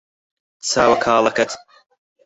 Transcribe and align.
چاوە 0.69 0.97
کاڵەکەت 1.05 1.51